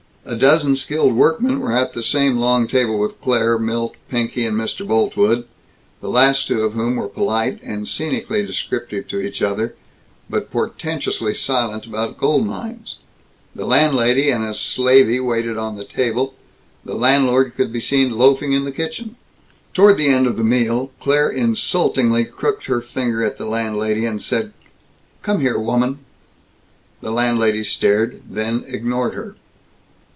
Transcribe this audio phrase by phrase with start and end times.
[0.23, 4.55] A dozen skilled workmen were at the same long table with Claire, Milt, Pinky, and
[4.55, 4.87] Mr.
[4.87, 5.45] Boltwood
[5.99, 9.73] the last two of whom were polite and scenically descriptive to each other,
[10.29, 12.99] but portentously silent about gold mines.
[13.55, 16.35] The landlady and a slavey waited on table;
[16.85, 19.15] the landlord could be seen loafing in the kitchen.
[19.73, 24.21] Toward the end of the meal Claire insultingly crooked her finger at the landlady and
[24.21, 24.53] said,
[25.23, 25.97] "Come here, woman."
[27.01, 29.35] The landlady stared, then ignored her.